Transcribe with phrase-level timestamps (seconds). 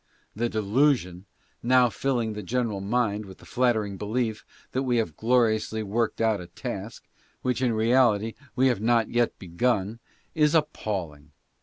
[0.35, 1.27] The delusion
[1.61, 6.41] now filling the general mind with the flattering belief that we have gloriously worked out
[6.41, 7.07] a task,
[7.43, 9.99] which in reality we have not yet begun,
[10.33, 11.33] is appalling.